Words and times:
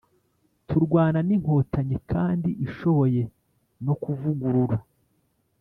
turwana 0.67 1.19
n’inkotanyi 1.27 1.97
kandi 2.11 2.49
ishoboye 2.67 3.21
no 3.85 3.93
kuvugurura 4.01 4.77